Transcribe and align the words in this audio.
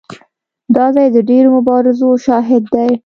دا 0.75 0.85
ځای 0.95 1.07
د 1.15 1.17
ډېرو 1.29 1.49
مبارزو 1.57 2.07
شاهد 2.25 2.63
دی. 2.73 2.91